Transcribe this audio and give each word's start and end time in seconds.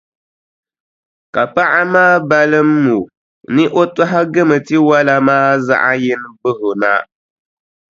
Ka 1.33 1.43
paɣa 1.53 1.81
maa 1.93 2.15
balimi 2.29 2.91
o 2.99 3.01
ni 3.55 3.63
o 3.79 3.81
tɔhigim 3.95 4.49
tiwala 4.65 5.15
maa 5.27 5.49
zaɣʼ 5.67 5.93
yini 6.03 6.27
bahi 6.41 6.63
o 6.69 6.73
na. 6.81 6.91